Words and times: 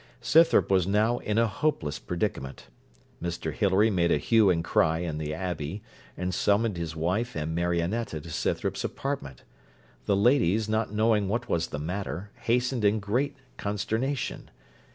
Scythrop 0.19 0.71
was 0.71 0.87
now 0.87 1.19
in 1.19 1.37
a 1.37 1.45
hopeless 1.45 1.99
predicament. 1.99 2.69
Mr 3.21 3.53
Hilary 3.53 3.91
made 3.91 4.11
a 4.11 4.17
hue 4.17 4.49
and 4.49 4.63
cry 4.63 4.97
in 4.97 5.19
the 5.19 5.31
abbey, 5.31 5.83
and 6.17 6.33
summoned 6.33 6.75
his 6.75 6.95
wife 6.95 7.35
and 7.35 7.53
Marionetta 7.55 8.19
to 8.19 8.31
Scythrop's 8.31 8.83
apartment. 8.83 9.43
The 10.07 10.15
ladies, 10.17 10.67
not 10.67 10.91
knowing 10.91 11.27
what 11.27 11.47
was 11.47 11.67
the 11.67 11.77
matter, 11.77 12.31
hastened 12.39 12.83
in 12.83 12.99
great 12.99 13.37
consternation. 13.57 14.49